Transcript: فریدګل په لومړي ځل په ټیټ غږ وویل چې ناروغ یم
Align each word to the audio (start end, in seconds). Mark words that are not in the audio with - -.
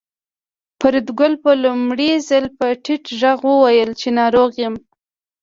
فریدګل 0.79 1.33
په 1.43 1.51
لومړي 1.63 2.11
ځل 2.29 2.45
په 2.57 2.67
ټیټ 2.83 3.03
غږ 3.21 3.39
وویل 3.51 3.91
چې 3.99 4.07
ناروغ 4.19 4.49
یم 4.63 4.75